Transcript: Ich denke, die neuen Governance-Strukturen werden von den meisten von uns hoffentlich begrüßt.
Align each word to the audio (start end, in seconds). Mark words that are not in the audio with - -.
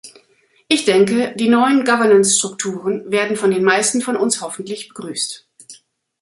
Ich 0.67 0.85
denke, 0.85 1.35
die 1.35 1.47
neuen 1.47 1.85
Governance-Strukturen 1.85 3.11
werden 3.11 3.37
von 3.37 3.51
den 3.51 3.63
meisten 3.63 4.01
von 4.01 4.15
uns 4.17 4.41
hoffentlich 4.41 4.87
begrüßt. 4.87 5.47